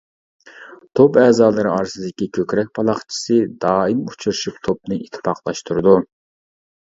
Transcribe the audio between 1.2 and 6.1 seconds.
ئەزالىرى ئارىسىدىكى كۆكرەك پالاقچىسى دائىم ئۇچرىشىپ توپنى ئىتتىپاقلاشتۇرىدۇ.